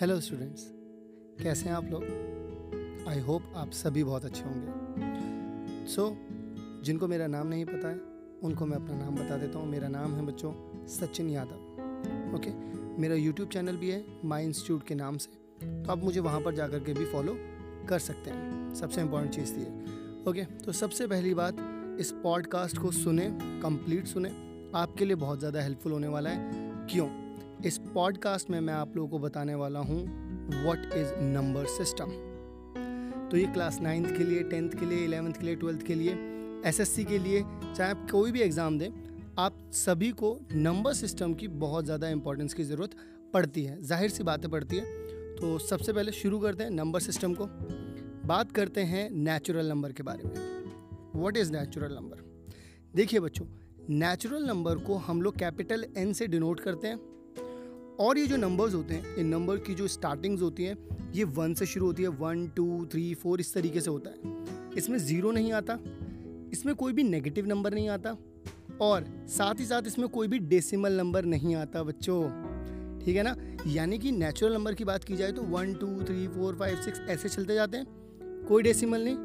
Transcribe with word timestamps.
Hello 0.00 0.18
students 0.20 0.62
कैसे 1.42 1.68
हैं 1.68 1.76
आप 1.76 1.84
लोग? 1.84 2.02
आई 3.08 3.20
होप 3.20 3.42
आप 3.56 3.70
सभी 3.70 4.04
बहुत 4.04 4.24
अच्छे 4.24 4.42
होंगे। 4.42 5.86
सो 5.86 6.02
so, 6.02 6.84
जिनको 6.84 7.08
मेरा 7.08 7.26
नाम 7.26 7.46
नहीं 7.46 7.64
पता 7.64 7.88
है 7.88 8.00
उनको 8.44 8.66
मैं 8.66 8.76
अपना 8.76 8.96
नाम 8.96 9.14
बता 9.14 9.36
देता 9.36 9.58
हूँ। 9.58 9.68
मेरा 9.68 9.88
नाम 9.88 10.14
है 10.14 10.26
बच्चों 10.26 10.52
सचिन 10.86 11.30
यादव। 11.30 12.36
ओके 12.36 12.50
मेरा 13.02 13.14
यूट्यूब 13.14 13.48
चैनल 13.48 13.76
भी 13.76 13.90
है 13.90 14.04
माई 14.24 14.44
इंस्टीट्यूट 14.44 14.86
के 14.86 14.94
नाम 14.94 15.16
से। 15.16 15.30
तो 15.82 15.92
आप 15.92 16.04
मुझे 16.04 16.20
वहाँ 16.20 16.40
पर 16.40 16.54
जा 16.54 16.68
कर 16.68 16.84
के 16.84 16.94
भी 16.94 17.04
फॉलो 17.04 17.36
कर 17.88 17.98
सकते 17.98 18.30
हैं। 18.30 18.74
सबसे 18.74 19.00
इम्पोर्टेंट 19.00 19.34
चीज़ 19.34 19.54
थी 19.54 19.66
ओके 20.30 20.44
तो 20.64 20.72
सबसे 20.74 21.06
पहली 21.06 21.34
बात 21.34 21.56
इस 22.00 22.12
पॉडकास्ट 22.22 22.78
को 22.78 22.90
सुने 22.92 23.30
कंप्लीट 23.62 24.06
सुने। 24.06 24.28
आपके 24.74 25.04
लिए 25.04 25.16
बहुत 25.16 25.38
ज़्यादा 25.38 25.62
हेल्पफुल 25.62 25.92
होने 25.92 26.08
वाला 26.08 26.30
है। 26.30 26.86
क्यों? 26.86 27.08
इस 27.64 27.78
पॉडकास्ट 27.94 28.50
में 28.50 28.60
मैं 28.60 28.74
आप 28.74 28.96
लोगों 28.96 29.08
को 29.08 29.18
बताने 29.18 29.54
वाला 29.54 29.80
हूँ 29.80 30.00
वट 30.66 30.90
इज़ 30.94 31.12
नंबर 31.24 31.66
सिस्टम 31.66 32.10
तो 33.30 33.36
ये 33.36 33.46
क्लास 33.52 33.78
नाइन्थ 33.82 34.16
के 34.18 34.24
लिए 34.24 34.42
टेंथ 34.42 34.70
के 34.70 34.86
लिए 34.86 35.04
इलेवेंथ 35.04 35.34
के 35.34 35.46
लिए 35.46 35.54
ट्वेल्थ 35.54 35.82
के 35.82 35.94
लिए 35.94 36.12
एसएससी 36.66 37.04
के 37.04 37.18
लिए, 37.18 37.42
चाहे 37.76 37.90
आप 37.90 38.06
कोई 38.10 38.32
भी 38.32 38.40
एग्ज़ाम 38.40 38.78
दें, 38.78 38.90
आप 39.38 39.58
सभी 39.74 40.10
को 40.12 40.38
नंबर 40.52 40.92
सिस्टम 40.94 41.34
की 41.34 41.48
बहुत 41.56 41.84
ज़्यादा 41.84 42.08
इंपॉर्टेंस 42.08 42.54
की 42.54 42.64
ज़रूरत 42.64 42.94
पड़ती 43.34 43.62
है। 43.64 43.80
ज़ाहिर 43.82 44.10
सी 44.10 44.22
बातें 44.24 44.50
पड़ती 44.50 44.76
है। 44.76 44.84
तो 45.36 45.58
सबसे 45.58 45.92
पहले 45.92 46.12
शुरू 46.12 46.38
करते 46.38 46.64
हैं 46.64 46.70
नंबर 46.70 47.00
सिस्टम 47.00 47.34
को। 47.34 47.46
बात 48.26 48.52
करते 48.52 48.80
हैं 48.84 49.08
नेचुरल 49.12 49.68
नंबर 49.68 49.92
के 49.92 50.02
बारे 50.02 50.24
में। 50.24 50.34
व्हाट 51.16 51.36
इज़ 51.36 51.52
नेचुरल 51.52 51.94
नंबर 51.94 52.24
देखिए 52.94 53.20
बच्चों 53.20 53.46
नेचुरल 53.90 54.46
नंबर 54.46 54.78
को 54.78 54.94
हम 55.00 55.22
लोग 55.22 55.38
कैपिटल 55.38 55.86
एन 55.96 56.12
से 56.12 56.26
डिनोट 56.26 56.60
करते 56.60 56.88
हैं। 56.88 56.98
और 58.00 58.18
ये 58.18 58.26
जो 58.26 58.36
नंबर्स 58.36 58.74
होते 58.74 58.94
हैं 58.94 59.14
इन 59.16 59.26
नंबर 59.26 59.56
की 59.56 59.74
जो 59.74 59.86
स्टार्टिंग्स 59.88 60.42
होती 60.42 60.64
हैं, 60.64 60.76
ये 61.14 61.24
वन 61.24 61.54
से 61.54 61.66
शुरू 61.66 61.86
होती 61.86 62.02
है 62.02 62.08
वन 62.08 62.46
टू 62.56 62.86
थ्री 62.86 63.12
फोर 63.14 63.40
इस 63.40 63.54
तरीके 63.54 63.80
से 63.80 63.90
होता 63.90 64.10
है। 64.10 64.74
इसमें 64.76 64.98
ज़ीरो 64.98 65.30
नहीं 65.30 65.52
आता, 65.52 65.78
इसमें 66.52 66.74
कोई 66.74 66.92
भी 66.92 67.02
नेगेटिव 67.02 67.46
नंबर 67.46 67.74
नहीं 67.74 67.88
आता 67.88 68.16
और 68.80 69.04
साथ 69.28 69.60
ही 69.60 69.64
साथ 69.64 69.82
इसमें 69.86 70.08
कोई 70.08 70.28
भी 70.28 70.38
डेसिमल 70.38 70.92
नंबर 70.92 71.24
नहीं 71.24 71.54
आता 71.56 71.82
बच्चों। 71.82 72.22
ठीक 73.00 73.16
है 73.16 73.22
ना? 73.22 73.34
यानी 73.66 73.98
कि 73.98 74.12
नेचुरल 74.12 74.52
नंबर 74.54 74.74
की 74.74 74.84
बात 74.84 75.04
की 75.04 75.16
जाए 75.16 75.32
तो 75.32 75.42
one 75.42 75.74
two 75.74 75.86
three 76.02 76.26
four 76.28 76.56
five 76.56 76.82
six 76.82 77.00
ऐसे 77.08 77.28
चलते 77.28 77.54
जाते 77.54 77.76
हैं। 77.76 78.44
कोई 78.48 78.62
डेसिमल 78.62 79.04
नहीं, 79.04 79.16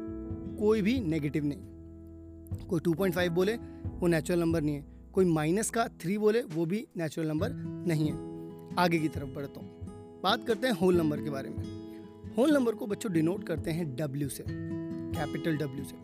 कोई 0.58 0.82
भी 0.82 0.98
नेगेटिव 1.00 1.44
नहीं। 1.44 2.66
कोई 2.66 2.80
टू 2.80 2.94
पॉइंट 2.94 3.14
फाइव 3.14 3.32
बोले, 3.32 3.54
वो 3.54 4.06
नेचुरल 4.06 4.40
नंबर 4.40 4.62
नहीं 4.62 4.74
है। 4.74 4.84
कोई 5.12 5.24
माइनस 5.24 5.70
का 5.70 5.88
थ्री 6.00 6.18
बोले, 6.18 6.42
वो 6.42 6.66
भी 6.66 6.86
नेचुरल 6.96 7.28
नंबर 7.28 7.52
नहीं 7.86 8.10
है। 8.10 8.31
आगे 8.78 8.98
की 8.98 9.08
तरफ़ 9.08 9.28
बढ़ता 9.28 9.60
हूँ। 9.60 10.20
बात 10.22 10.46
करते 10.46 10.66
हैं 10.66 10.74
होल 10.74 10.96
नंबर 10.96 11.22
के 11.22 11.30
बारे 11.30 11.50
में। 11.50 12.34
होल 12.36 12.52
नंबर 12.52 12.74
को 12.74 12.86
बच्चों 12.86 13.12
डिनोट 13.12 13.44
करते 13.44 13.70
हैं 13.70 13.96
डब्ल्यू 13.96 14.28
से, 14.28 14.44
कैपिटल 14.48 15.56
डब्ल्यू 15.56 15.84
से। 15.84 15.96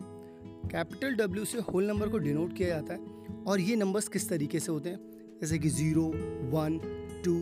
कैपिटल 0.69 1.15
डब्ल्यू 1.15 1.45
से 1.45 1.59
होल 1.59 1.87
नंबर 1.87 2.09
को 2.09 2.17
डिनोट 2.17 2.55
किया 2.57 2.67
जाता 2.69 2.93
है 2.93 3.43
और 3.47 3.59
ये 3.59 3.75
नंबर्स 3.75 4.07
किस 4.07 4.29
तरीके 4.29 4.59
से 4.59 4.71
होते 4.71 4.89
हैं? 4.89 4.99
जैसे 5.41 5.57
कि 5.59 5.69
zero 5.69 6.03
one 6.51 6.79
two 7.25 7.35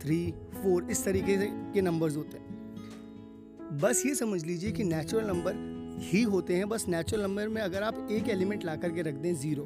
three 0.00 0.34
four 0.54 0.90
इस 0.90 1.04
तरीके 1.04 1.38
से 1.38 1.46
के 1.74 1.80
नंबर्स 1.80 2.16
होते 2.16 2.38
हैं। 2.38 3.78
बस 3.82 4.02
ये 4.06 4.14
समझ 4.14 4.44
लीजिए 4.44 4.72
कि 4.72 4.84
नेचुरल 4.84 5.26
नंबर 5.26 5.54
ही 6.02 6.22
होते 6.22 6.56
हैं। 6.56 6.68
बस 6.68 6.88
नेचुरल 6.88 7.22
नंबर 7.22 7.48
में 7.48 7.62
अगर 7.62 7.82
आप 7.82 8.08
एक 8.10 8.28
एलिमेंट 8.28 8.64
ला 8.64 8.76
करके 8.76 9.02
रख 9.02 9.14
दें 9.14 9.34
ज़ीरो 9.34 9.64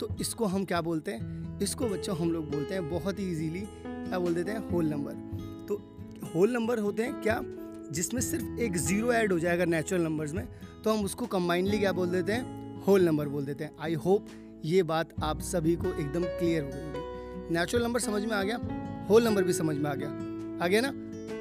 तो 0.00 0.08
इसको 0.20 0.44
हम 0.44 0.64
क्या 0.64 0.80
बोलते 0.80 1.10
हैं? 1.10 1.58
इसको 1.60 1.86
बच्चों 1.86 2.16
हम 2.16 2.32
लोग 2.32 2.50
बोलते 2.50 2.74
हैं 2.74 2.88
बहुत 2.90 3.18
ही 3.18 3.30
ईजीली 3.32 3.64
क्या 4.12 4.18
बोल 4.18 4.34
देते 4.34 4.50
हैं? 4.50 4.70
होल 4.70 4.86
नंबर 4.86 5.12
तो 5.68 5.74
होल 6.34 6.50
नंबर 6.52 6.78
होते 6.78 7.02
हैं 7.02 7.20
क्या? 7.22 7.40
जिसमें 7.92 8.20
सिर्फ़ 8.20 8.60
एक 8.60 8.76
ज़ीरो 8.76 9.12
ऐड 9.12 9.32
हो 9.32 9.38
जाए 9.38 9.54
अगर 9.54 9.66
नेचुरल 9.66 10.02
नंबर्स 10.02 10.32
में 10.32 10.48
तो 10.84 10.92
हम 10.92 11.04
उसको 11.04 11.26
कंबाइनली 11.26 11.78
क्या 11.78 11.92
बोल 11.92 12.08
देते 12.08 12.32
हैं? 12.32 12.82
होल 12.82 13.02
नंबर 13.02 13.28
बोल 13.28 13.44
देते 13.44 13.64
हैं। 13.64 13.76
आई 13.80 13.94
होप 13.94 14.26
ये 14.64 14.82
बात 14.82 15.14
आप 15.22 15.40
सभी 15.40 15.76
को 15.76 15.86
एकदम 15.88 16.24
क्लियर 16.24 16.62
हो 16.64 16.70
गई 16.72 17.54
नेचुरल 17.54 17.82
नंबर 17.82 18.00
समझ 18.00 18.24
में 18.24 18.32
आ 18.32 18.42
गया? 18.42 18.58
होल 19.10 19.24
नंबर 19.24 19.44
भी 19.44 19.52
समझ 19.52 19.76
में 19.76 19.90
आ 19.90 19.94
गया। 19.94 20.08
आ 20.64 20.68
गया 20.68 20.80
ना, 20.84 20.88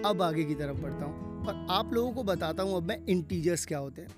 अब 0.10 0.22
आगे 0.22 0.44
की 0.44 0.56
तरफ़ 0.56 0.78
बढ़ता 0.78 1.06
हूँ। 1.06 1.46
और 1.46 1.68
आप 1.70 1.94
लोगों 1.94 2.12
को 2.12 2.24
बताता 2.24 2.64
हूँ 2.64 2.78
अब 2.78 2.84
मैं 2.84 3.06
इंटीजर्स 3.06 3.66
क्या 3.66 3.78
होते 3.78 4.02
हैं। 4.02 4.10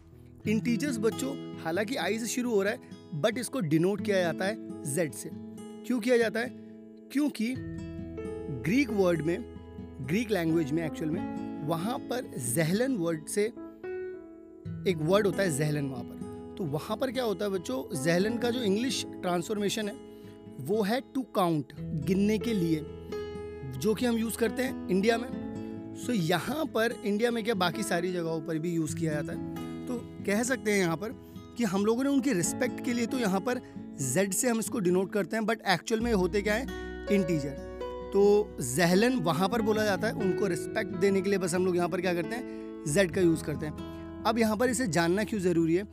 इंटीजर्स 0.47 0.97
बच्चों, 0.97 1.63
हालाँकि 1.63 1.95
आई 1.95 2.19
से 2.19 2.27
शुरू 2.27 2.51
हो 2.51 2.63
रहा 2.63 2.73
है 2.73 3.21
बट 3.21 3.37
इसको 3.37 3.59
डिनोट 3.59 4.01
किया 4.01 4.21
जाता 4.21 4.45
है 4.45 4.55
जेड 4.95 5.13
से। 5.13 5.29
क्यों 5.85 5.99
किया 5.99 6.17
जाता 6.17 6.39
है? 6.39 6.49
क्योंकि 7.11 7.55
ग्रीक 8.63 8.89
वर्ड 8.89 9.21
में 9.21 9.43
ग्रीक 10.01 10.31
लैंग्वेज 10.31 10.71
में 10.71 10.85
एक्चुअल 10.85 11.09
में 11.11 11.67
वहाँ 11.67 11.97
पर 11.99 12.29
जहलन 12.55 12.95
वर्ड 12.97 13.25
से 13.25 13.43
एक 14.91 14.97
वर्ड 15.01 15.25
होता 15.25 15.43
है 15.43 15.57
जहलन 15.57 15.85
वहाँ 15.85 16.03
पर। 16.03 16.55
तो 16.57 16.63
वहाँ 16.63 16.97
पर 16.97 17.11
क्या 17.11 17.23
होता 17.23 17.45
है 17.45 17.51
बच्चों? 17.51 18.03
जहलन 18.03 18.37
का 18.37 18.49
जो 18.49 18.61
इंग्लिश 18.61 19.05
ट्रांसफॉर्मेशन 19.21 19.87
है 19.87 19.95
वो 20.59 20.81
है 20.81 21.01
टू 21.15 21.21
काउंट 21.35 21.73
गिनने 21.79 22.37
के 22.37 22.53
लिए 22.53 22.85
जो 23.79 23.93
कि 23.93 24.05
हम 24.05 24.17
यूज़ 24.17 24.37
करते 24.37 24.63
हैं 24.63 24.87
इंडिया 24.89 25.17
में। 25.17 25.27
सो 25.97 26.13
so, 26.13 26.19
यहाँ 26.19 26.65
पर 26.65 26.95
इंडिया 27.05 27.31
में 27.31 27.43
क्या 27.43 27.55
बाकी 27.55 27.83
सारी 27.83 28.13
जगहों 28.13 28.41
पर 28.41 28.57
भी 28.57 28.73
यूज़ 28.73 28.95
किया 28.95 29.13
जाता 29.13 29.33
है। 29.33 29.87
तो 29.87 29.99
कह 30.25 30.43
सकते 30.43 30.71
हैं 30.71 30.79
यहाँ 30.79 30.97
पर 30.97 31.09
कि 31.57 31.63
हम 31.63 31.85
लोगों 31.85 32.03
ने 32.03 32.09
उनके 32.09 32.33
रिस्पेक्ट 32.33 32.85
के 32.85 32.93
लिए 32.93 33.05
तो 33.05 33.19
यहाँ 33.19 33.39
पर 33.39 33.61
जेड 34.01 34.31
से 34.31 34.49
हम 34.49 34.59
इसको 34.59 34.79
डिनोट 34.79 35.13
करते 35.13 35.35
हैं 35.35 35.45
बट 35.45 35.59
एक्चुअल 35.67 36.01
में 36.01 36.13
होते 36.13 36.41
क्या 36.41 36.53
है? 36.53 36.65
इंटीजर 37.11 37.72
तो 38.13 38.57
जहलन 38.61 39.15
वहाँ 39.19 39.47
पर 39.49 39.61
बोला 39.61 39.83
जाता 39.83 40.07
है, 40.07 40.13
उनको 40.13 40.47
रिस्पेक्ट 40.47 40.95
देने 40.97 41.21
के 41.21 41.29
लिए 41.29 41.39
बस 41.39 41.53
हम 41.55 41.65
लोग 41.65 41.75
यहाँ 41.75 41.89
पर 41.89 42.01
क्या 42.01 42.13
करते 42.13 42.35
हैं 42.35 42.83
जेड 42.87 43.11
का 43.11 43.21
यूज़ 43.21 43.43
करते 43.43 43.65
हैं। 43.65 44.23
अब 44.23 44.37
यहाँ 44.39 44.57
पर 44.57 44.69
इसे 44.69 44.87
जानना 44.87 45.23
क्यों 45.23 45.39
ज़रूरी 45.41 45.75
है? 45.75 45.83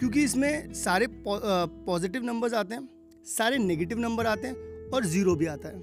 क्योंकि 0.00 0.22
इसमें 0.24 0.72
सारे 0.74 1.06
पॉजिटिव 1.18 2.24
नंबर्स 2.24 2.54
आते 2.54 2.74
हैं, 2.74 2.88
सारे 3.26 3.58
नेगेटिव 3.58 3.98
नंबर 3.98 4.26
आते 4.26 4.48
हैं 4.48 4.90
और 4.90 5.04
ज़ीरो 5.04 5.34
भी 5.36 5.46
आता 5.46 5.68
है। 5.68 5.82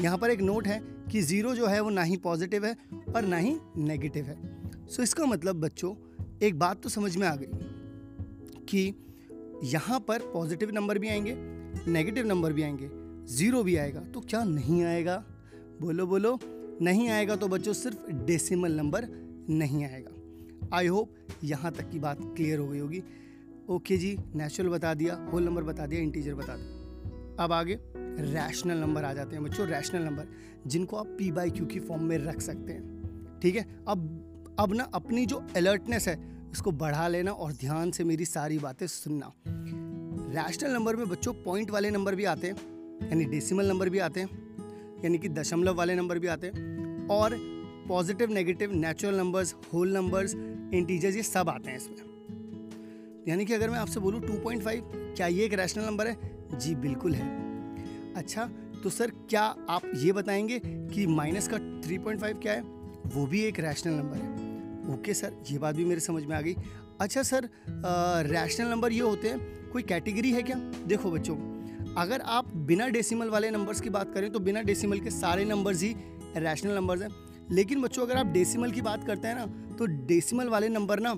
यहाँ 0.00 0.18
पर 0.18 0.30
एक 0.30 0.40
नोट 0.40 0.66
है 0.66 0.80
कि 1.12 1.20
ज़ीरो 1.22 1.54
जो 1.54 1.66
है 1.66 1.80
वो 1.80 1.90
ना 1.90 2.02
ही 2.02 2.16
पॉजिटिव 2.16 2.64
है 2.66 2.74
और 3.16 3.22
ना 3.22 3.36
ही 3.36 3.56
नेगेटिव 3.76 4.24
है। 4.24 4.36
सो 4.86 5.02
इसका 5.02 5.24
मतलब 5.24 5.60
बच्चों, 5.60 5.94
एक 6.42 6.58
बात 6.58 6.82
तो 6.82 6.88
समझ 6.88 7.16
में 7.16 7.26
आ 7.28 7.34
गई 7.36 7.46
कि 8.64 8.92
यहाँ 9.64 10.00
पर 10.00 10.30
पॉजिटिव 10.32 10.70
नंबर 10.70 10.98
भी 10.98 11.08
आएँगे 11.08 11.34
नेगेटिव 11.92 12.26
नंबर 12.26 12.52
भी 12.52 12.62
आएँगे। 12.62 12.99
ज़ीरो 13.30 13.62
भी 13.62 13.76
आएगा 13.76 14.00
तो 14.00 14.20
क्या 14.20 14.42
नहीं 14.44 14.82
आएगा? 14.84 15.16
बोलो 15.80 16.06
बोलो। 16.06 16.38
नहीं 16.82 17.08
आएगा 17.08 17.36
तो 17.36 17.48
बच्चों 17.48 17.72
सिर्फ़ 17.72 18.10
डेसिमल 18.26 18.72
नंबर 18.72 19.06
नहीं 19.50 19.84
आएगा। 19.84 20.76
आई 20.76 20.86
होप 20.86 21.14
यहाँ 21.44 21.72
तक 21.72 21.90
की 21.90 21.98
बात 21.98 22.18
क्लियर 22.20 22.58
हो 22.58 22.68
गई 22.68 22.78
होगी। 22.78 23.02
ओके 23.70 23.96
जी 23.96 24.16
नेचुरल 24.34 24.68
बता 24.68 24.94
दिया 24.94 25.14
होल 25.32 25.42
नंबर 25.42 25.62
बता 25.62 25.86
दिया 25.86 26.00
इंटीजर 26.00 26.34
बता 26.34 26.56
दिया। 26.56 27.44
अब 27.44 27.52
आगे 27.52 27.78
रैशनल 28.32 28.78
नंबर 28.78 29.04
आ 29.04 29.12
जाते 29.12 29.36
हैं 29.36 29.44
बच्चों 29.44 29.66
रैशनल 29.66 30.02
नंबर 30.02 30.26
जिनको 30.66 30.96
आप 30.96 31.06
पी 31.18 31.30
बाई 31.32 31.50
क्यू 31.50 31.66
की 31.66 31.80
फॉर्म 31.80 32.02
में 32.02 32.16
रख 32.18 32.40
सकते 32.40 32.72
हैं। 32.72 33.38
ठीक 33.42 33.56
है? 33.56 33.66
अब 33.88 34.56
अब 34.58 34.74
ना 34.74 34.84
अपनी 34.94 35.26
जो 35.26 35.46
अलर्टनेस 35.56 36.08
है, 36.08 36.18
इसको 36.52 36.72
बढ़ा 36.72 37.06
लेना 37.08 37.32
और 37.32 37.52
ध्यान 37.52 37.90
से 37.90 38.04
मेरी 38.04 38.24
सारी 38.24 38.58
बातें 38.58 38.86
सुनना। 38.86 39.32
रैशनल 39.46 40.72
नंबर 40.72 40.96
में 40.96 41.08
बच्चों 41.08 41.32
पॉइंट 41.34 41.70
वाले 41.70 41.90
नंबर 41.90 42.14
भी 42.14 42.24
आते 42.24 42.46
हैं। 42.46 42.79
यानी 43.02 43.24
डेसिमल 43.24 43.66
नंबर 43.66 43.88
भी 43.88 43.98
आते 43.98 44.20
हैं, 44.20 44.28
यानी 45.04 45.18
कि 45.18 45.28
दशमलव 45.28 45.74
वाले 45.74 45.94
नंबर 45.94 46.18
भी 46.18 46.26
आते 46.26 46.46
हैं 46.46 47.08
और 47.08 47.36
positive 47.88 48.32
negative 48.32 48.72
natural 48.72 49.16
numbers 49.16 49.54
whole 49.72 49.92
numbers 49.92 50.34
integers 50.74 51.16
ये 51.16 51.22
सब 51.22 51.48
आते 51.48 51.70
हैं 51.70 51.76
इसमें। 51.76 52.08
यानी 53.28 53.44
कि 53.44 53.52
अगर 53.52 53.70
मैं 53.70 53.78
आपसे 53.78 54.00
बोलूँ 54.00 54.20
2.5 54.20 54.82
क्या 55.16 55.26
ये 55.26 55.44
एक 55.44 55.54
रैशनल 55.54 55.84
नंबर 55.84 56.06
है? 56.06 56.16
जी, 56.54 56.74
बिल्कुल 56.74 57.14
है। 57.14 57.28
अच्छा 58.14 58.48
तो 58.82 58.90
सर 58.90 59.10
क्या 59.30 59.42
आप 59.70 59.82
ये 59.96 60.12
बताएँगे 60.12 60.58
कि 60.64 61.06
माइनस 61.06 61.48
का 61.48 61.58
3.5 61.82 62.40
क्या 62.42 62.52
है? 62.52 62.62
वो 63.06 63.26
भी 63.26 63.40
एक 63.40 63.60
रैशनल 63.60 63.92
नंबर 63.92 64.16
है। 64.16 64.94
ओके 64.94 65.14
सर 65.14 65.32
ये 65.50 65.58
बात 65.58 65.74
भी 65.74 65.84
मेरे 65.84 66.00
समझ 66.00 66.24
में 66.24 66.36
आ 66.36 66.40
गई। 66.40 66.54
अच्छा 67.00 67.22
सर 67.22 67.48
रैशनल 68.26 68.68
नंबर 68.68 68.92
ये 68.92 69.00
होते 69.00 69.28
हैं, 69.28 69.70
कोई 69.70 69.82
कैटेगरी 69.82 70.30
है 70.32 70.42
क्या? 70.42 70.56
देखो 70.86 71.10
बच्चों 71.10 71.36
अगर 71.98 72.20
आप 72.20 72.48
बिना 72.66 72.86
डेसिमल 72.88 73.28
वाले 73.28 73.50
नंबर्स 73.50 73.80
की 73.80 73.90
बात 73.90 74.12
करें 74.14 74.30
तो 74.32 74.38
बिना 74.38 74.60
डेसिमल 74.62 75.00
के 75.00 75.10
सारे 75.10 75.44
नंबर्स 75.44 75.82
ही 75.82 75.94
रैशनल 76.36 76.74
नंबर्स 76.74 77.02
हैं। 77.02 77.08
लेकिन 77.50 77.80
बच्चों, 77.82 78.02
अगर 78.02 78.16
आप 78.16 78.26
डेसिमल 78.26 78.70
की 78.70 78.80
बात 78.80 79.06
करते 79.06 79.28
हैं 79.28 79.34
ना 79.34 79.76
तो 79.76 79.86
डेसिमल 80.06 80.48
वाले 80.48 80.68
नंबर 80.68 81.00
ना 81.00 81.14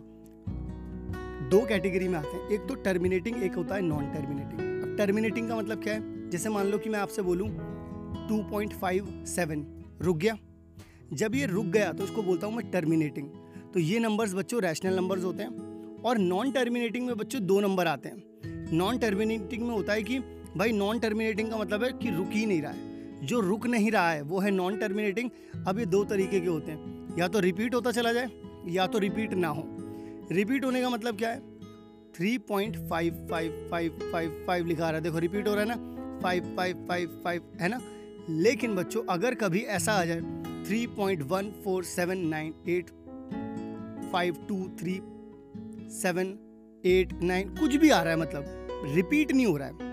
दो 1.51 1.65
कैटेगरी 1.67 2.09
में 2.09 2.19
आते 2.19 2.37
हैं। 2.37 2.49
एक 2.49 2.67
तो 2.67 2.75
टर्मिनेटिंग 2.75 3.43
एक 3.43 3.55
होता 3.55 3.75
है 3.75 3.83
नॉन 3.83 4.07
टर्मिनेटिंग 4.07 4.83
अब 4.83 4.97
टर्मिनेटिंग 4.99 5.49
का 5.49 5.57
मतलब 5.57 5.83
क्या 5.83 5.95
है? 5.95 6.31
जैसे 6.31 6.49
मान 6.49 6.67
लो 6.67 6.79
कि 6.79 6.91
मैं 6.91 6.99
आपसे 6.99 7.23
बोलूँ 7.23 7.49
टू 8.29 8.43
पॉइंट 8.51 8.73
फाइव 8.73 9.25
सेवन 9.27 9.67
रुक 10.03 10.17
गया। 10.17 10.37
जब 11.13 11.35
ये 11.35 11.47
रुक 11.47 11.67
गया 11.67 11.93
तो 11.93 12.05
उसको 12.05 12.23
बोलता 12.23 12.47
हूँ 12.47 12.57
मैं 12.57 12.71
टर्मिनेटिंग 12.71 13.29
तो 13.75 13.81
ये 13.81 13.99
नंबर्स 13.99 14.35
बच्चों 14.35 14.63
रैशनल 14.63 14.97
नंबर्स 14.97 15.25
होते 15.25 15.43
हैं। 15.43 16.03
और 16.03 16.19
नॉन 16.19 16.51
टर्मिनेटिंग 16.53 17.07
में 17.07 17.17
बच्चों 17.17 17.47
दो 17.47 17.61
नंबर 17.61 17.87
आते 17.87 18.09
हैं। 18.09 18.71
नॉन 18.73 18.99
टर्मिनेटिंग 18.99 19.63
में 19.63 19.75
होता 19.75 19.93
है 19.93 20.03
कि 20.03 20.19
भाई 20.57 20.73
नॉन 20.73 20.99
टर्मिनेटिंग 20.99 21.51
का 21.51 21.57
मतलब 21.57 21.85
है 21.85 21.93
कि 21.93 22.11
रुक 22.11 22.31
ही 22.31 22.47
नहीं 22.47 22.63
रहा 22.63 22.73
है। 22.73 23.27
जो 23.27 23.41
रुक 23.41 23.67
नहीं 23.67 23.91
रहा 23.91 24.11
है, 24.11 24.23
वो 24.23 24.41
है 24.41 24.51
नॉन 24.51 24.77
टर्मिनेटिंग 24.77 25.31
अब 25.67 25.79
ये 25.79 25.87
दो 25.87 26.05
तरीके 26.05 26.41
के 26.41 26.47
होते 26.47 26.73
हैं। 26.73 27.17
या 27.19 27.29
तो 27.29 27.41
रिपीट 27.41 27.75
होता 27.75 27.91
चला 27.91 28.13
जाए, 28.13 28.31
या 28.69 28.87
तो 28.87 28.99
रिपीट 28.99 29.35
ना 29.35 29.49
हो। 29.49 29.65
रिपीट 30.33 30.65
होने 30.65 30.83
का 30.83 30.91
मतलब 30.91 31.19
क्या 31.19 31.31
है? 31.31 31.41
Three 32.13 32.39
point 32.39 32.77
five 32.77 33.27
five 33.31 33.69
five 33.71 33.99
five 34.13 34.45
five 34.47 34.67
लिखा 34.67 34.85
रहा 34.85 34.95
है। 34.95 35.01
देखो 35.01 35.19
रिपीट 35.19 35.49
हो 35.49 35.55
रहा 35.55 35.65
है 35.65 35.69
ना? 35.69 36.21
फाइव 36.23 36.55
फाइव 36.57 36.87
फाइव 36.89 37.21
फाइव 37.25 37.43
है 37.61 37.69
ना? 37.69 37.81
लेकिन 38.31 38.75
बच्चों, 38.75 39.03
अगर 39.11 39.35
कभी 39.35 39.61
ऐसा 39.61 39.93
आ 39.93 40.05
जाए 40.05 40.21
three 40.67 40.87
point 40.87 41.23
one 41.23 41.53
four 41.65 41.85
seven 41.85 42.19
nine 42.19 42.55
eight 42.69 42.91
five 44.13 44.37
two 44.49 44.71
three 44.81 45.01
seven 45.91 46.39
eight 46.85 47.13
nine 47.23 47.49
कुछ 47.49 47.77
भी 47.77 47.91
आ 47.91 48.03
रहा 48.03 48.13
है 48.13 48.19
मतलब 48.21 48.45
रिपीट 48.95 49.33
नहीं 49.33 49.47
हो 49.47 49.57
रहा 49.57 49.69
है। 49.69 49.92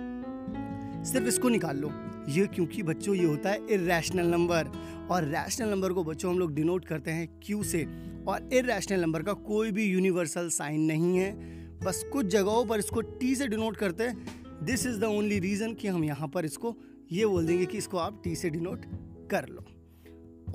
सिर्फ़ 1.04 1.28
इसको 1.28 1.50
निकाल 1.50 1.78
लो। 1.78 1.92
ये 2.30 2.48
क्योंकि 2.48 2.84
बच्चों, 2.84 3.16
ये 3.16 3.26
होता 3.26 3.50
है 3.50 3.66
इरेशनल 3.70 4.26
नंबर 4.26 4.72
और 5.12 5.24
रैशनल 5.24 5.70
नंबर 5.70 5.94
को 5.94 6.04
बच्चों 6.04 6.32
हम 6.32 6.40
लोग 6.40 6.54
डिनोट 6.54 6.86
करते 6.86 7.12
हैं 7.12 7.28
क्यू 7.44 7.64
से 7.64 7.84
और 8.28 8.50
इरेशनल 8.54 9.02
नंबर 9.02 9.24
का 9.24 9.34
कोई 9.34 9.72
भी 9.72 9.86
यूनिवर्सल 9.86 10.50
साइन 10.50 10.82
नहीं 10.82 11.18
है। 11.18 11.32
बस 11.80 12.04
कुछ 12.14 12.26
जगहों 12.26 12.66
पर 12.66 12.80
इसको 12.80 13.02
टी 13.02 13.36
से 13.36 13.48
डिनोट 13.48 13.78
करते 13.78 14.04
हैं। 14.04 14.66
This 14.66 14.86
is 14.88 15.00
the 15.00 15.04
only 15.04 15.40
reason 15.40 15.74
कि 15.74 15.88
हम 15.88 16.04
यहाँ 16.04 16.28
पर 16.28 16.46
इसको, 16.46 16.76
ये 17.12 17.26
बोल 17.26 17.46
देंगे 17.48 17.66
कि 17.66 17.78
इसको 17.78 17.98
आप 17.98 18.22
टी 18.24 18.36
से 18.36 18.50
डिनोट 18.50 18.86
कर 19.32 19.48
लो। 19.50 19.66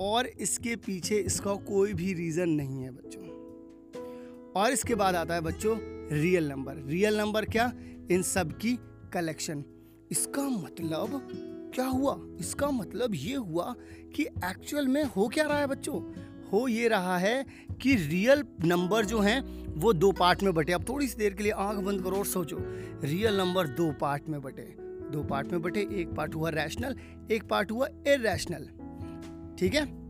और 0.01 0.27
इसके 0.27 0.75
पीछे 0.75 1.15
इसका 1.15 1.55
कोई 1.55 1.93
भी 1.93 2.13
रीज़न 2.13 2.49
नहीं 2.49 2.81
है 2.81 2.91
बच्चों। 2.91 3.23
और 4.53 4.71
इसके 4.71 4.95
बाद 4.95 5.15
आता 5.15 5.33
है 5.33 5.41
बच्चों 5.41 5.77
रियल 6.11 6.49
नंबर 6.49 6.83
रियल 6.87 7.17
नंबर 7.17 7.45
क्या? 7.45 7.71
इन 8.11 8.21
सब 8.21 8.57
की 8.57 8.77
कलेक्शन 9.13 9.63
इसका 10.11 10.41
मतलब 10.41 11.27
क्या 11.75 11.85
हुआ? 11.85 12.19
इसका 12.39 12.71
मतलब 12.71 13.11
ये 13.15 13.35
हुआ 13.35 13.75
कि 14.15 14.23
एक्चुअल 14.23 14.87
में 14.87 15.03
हो 15.03 15.27
क्या 15.27 15.45
रहा 15.45 15.57
है 15.57 15.67
बच्चों? 15.67 16.01
हो 16.51 16.67
ये 16.67 16.87
रहा 16.87 17.17
है 17.17 17.45
कि 17.81 17.95
रियल 17.95 18.43
नंबर 18.65 19.05
जो 19.05 19.19
हैं, 19.19 19.65
वो 19.67 19.93
दो 19.93 20.11
पार्ट 20.11 20.43
में 20.43 20.53
बटे। 20.53 20.73
अब 20.73 20.89
थोड़ी 20.89 21.07
सी 21.07 21.17
देर 21.17 21.33
के 21.33 21.43
लिए 21.43 21.51
आँख 21.51 21.77
बंद 21.77 22.03
करो 22.03 22.15
और 22.15 22.25
सोचो। 22.25 22.57
रियल 23.03 23.37
नंबर 23.37 23.67
दो 23.67 23.91
पार्ट 23.91 24.29
में 24.29 24.41
बटे। 24.41 24.75
दो 25.11 25.23
पार्ट 25.23 25.51
में 25.51 25.61
बटे, 25.61 25.81
एक 25.81 26.13
पार्ट 26.13 26.35
हुआ 26.35 26.49
रैशनल 26.49 26.95
एक 27.31 27.43
पार्ट 27.43 27.71
हुआ 27.71 27.87
इरेशनल 27.87 28.69
ठीक 29.59 29.75
है? 29.75 30.05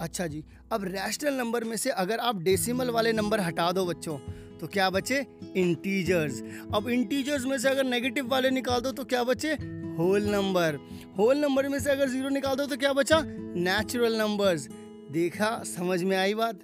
अच्छा 0.00 0.26
जी। 0.26 0.44
अब 0.72 0.84
रैशनल 0.84 1.34
नंबर 1.34 1.64
में 1.64 1.76
से 1.76 1.90
अगर 1.90 2.18
आप 2.18 2.42
डेसिमल 2.42 2.90
वाले 2.90 3.12
नंबर 3.12 3.40
हटा 3.40 3.72
दो 3.72 3.86
बच्चों 3.86 4.18
तो 4.60 4.66
क्या 4.66 4.88
बचे? 4.90 5.26
इंटीजर्स 5.56 6.42
अब 6.74 6.88
इंटीजर्स 6.88 7.44
में 7.44 7.58
से 7.58 7.68
अगर 7.68 7.84
नेगेटिव 7.84 8.28
वाले 8.28 8.50
निकाल 8.50 8.80
दो 8.80 8.92
तो 8.92 9.04
क्या 9.04 9.24
बचे? 9.24 9.52
होल 9.98 10.22
नंबर 10.22 10.78
होल 11.18 11.38
नंबर 11.38 11.68
में 11.68 11.78
से 11.80 11.90
अगर 11.90 12.08
ज़ीरो 12.08 12.28
निकाल 12.28 12.56
दो 12.56 12.66
तो 12.66 12.76
क्या 12.76 12.92
बचा? 12.92 13.20
नेचुरल 13.24 14.16
नंबर्स 14.16 14.68
देखा? 15.10 15.62
समझ 15.66 16.02
में 16.02 16.16
आई 16.16 16.34
बात? 16.34 16.58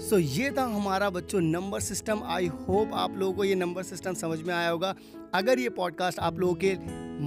सो 0.00 0.16
so, 0.16 0.22
ये 0.22 0.50
था 0.50 0.64
हमारा 0.64 1.10
बच्चों 1.10 1.40
नंबर 1.40 1.80
सिस्टम 1.80 2.22
आई 2.24 2.46
होप 2.46 2.90
आप 2.94 3.16
लोगों 3.16 3.32
को 3.34 3.44
ये 3.44 3.54
नंबर 3.54 3.82
सिस्टम 3.82 4.14
समझ 4.14 4.40
में 4.42 4.54
आया 4.54 4.68
होगा। 4.70 4.94
अगर 5.34 5.58
ये 5.58 5.68
पॉडकास्ट 5.68 6.18
आप 6.18 6.38
लोगों 6.38 6.54
के 6.54 6.74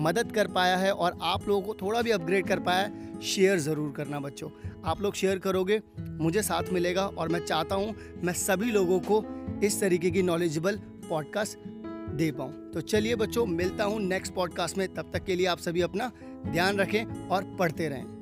मदद 0.01 0.31
कर 0.31 0.47
पाया 0.47 0.77
है 0.77 0.91
और 0.91 1.17
आप 1.21 1.47
लोगों 1.47 1.61
को 1.61 1.73
थोड़ा 1.73 2.01
भी 2.01 2.11
अपग्रेड 2.11 2.47
कर 2.47 2.59
पाया 2.59 2.79
है 2.79 3.21
शेयर 3.21 3.59
ज़रूर 3.59 3.91
करना 3.91 4.19
बच्चों। 4.19 4.49
आप 4.85 5.01
लोग 5.01 5.15
शेयर 5.15 5.39
करोगे 5.39 5.81
मुझे 5.99 6.41
साथ 6.41 6.71
मिलेगा 6.73 7.05
और 7.07 7.29
मैं 7.29 7.39
चाहता 7.39 7.75
हूँ 7.75 7.95
मैं 8.23 8.33
सभी 8.33 8.71
लोगों 8.71 8.99
को 8.99 9.23
इस 9.63 9.79
तरीके 9.81 10.11
की 10.11 10.21
नॉलेजेबल 10.21 10.77
पॉडकास्ट 11.09 11.57
दे 12.11 12.31
पाऊँ। 12.31 12.71
तो 12.71 12.81
चलिए 12.81 13.15
बच्चों, 13.15 13.45
मिलता 13.45 13.83
हूँ 13.83 13.99
नेक्स्ट 14.01 14.33
पॉडकास्ट 14.33 14.77
में। 14.77 14.93
तब 14.93 15.11
तक 15.13 15.23
के 15.23 15.35
लिए 15.35 15.45
आप 15.45 15.59
सभी 15.59 15.81
अपना 15.81 16.11
ध्यान 16.47 16.77
रखें 16.77 17.27
और 17.27 17.43
पढ़ते 17.59 17.89
रहें। 17.89 18.20